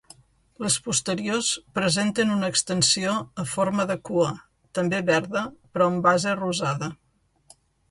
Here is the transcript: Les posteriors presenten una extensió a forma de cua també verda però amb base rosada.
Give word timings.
Les 0.61 0.77
posteriors 0.85 1.49
presenten 1.79 2.31
una 2.37 2.49
extensió 2.53 3.13
a 3.45 3.45
forma 3.53 3.87
de 3.93 3.99
cua 4.11 4.33
també 4.79 5.03
verda 5.13 5.47
però 5.69 5.93
amb 5.93 6.05
base 6.11 6.37
rosada. 6.43 6.93